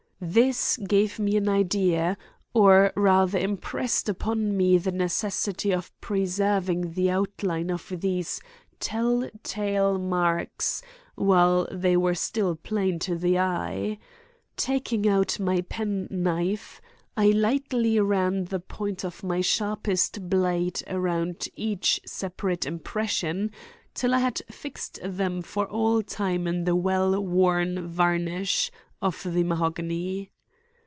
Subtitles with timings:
[0.23, 2.15] This gave me an idea,
[2.53, 8.39] or rather impressed upon me the necessity of preserving the outline of these
[8.79, 10.83] tell tale marks
[11.15, 13.97] while they were still plain to the eye.
[14.55, 16.79] Taking out my penknife,
[17.17, 23.49] I lightly ran the point of my sharpest blade around each separate impression
[23.95, 28.71] till I had fixed them for all time in the well worn varnish
[29.03, 30.29] of the mahogany.